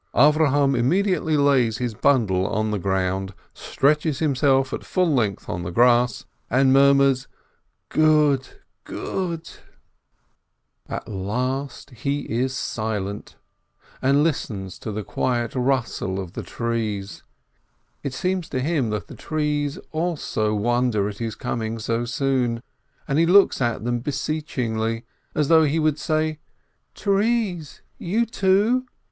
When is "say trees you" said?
25.99-28.25